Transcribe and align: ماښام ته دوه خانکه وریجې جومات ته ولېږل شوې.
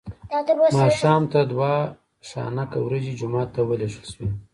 ماښام 0.81 1.21
ته 1.31 1.39
دوه 1.51 1.71
خانکه 2.29 2.77
وریجې 2.81 3.13
جومات 3.19 3.49
ته 3.55 3.61
ولېږل 3.69 4.05
شوې. 4.11 4.27